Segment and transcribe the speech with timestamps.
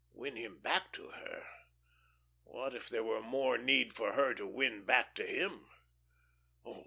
[0.13, 1.45] Win him back to her?
[2.43, 5.67] What if there were more need for her to win back to him?